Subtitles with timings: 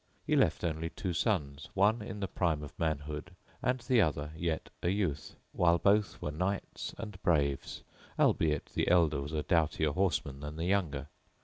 [0.23, 4.31] [FN#2] He left only two sons, one in the prime of manhood and the other
[4.35, 7.83] yet a youth, while both were Knights and Braves,
[8.17, 11.07] albeit the elder was a doughtier horseman than the younger.